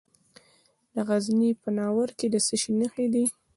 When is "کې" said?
2.17-2.27